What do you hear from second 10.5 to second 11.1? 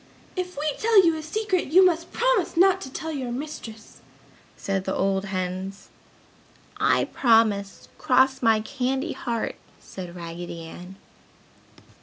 Ann.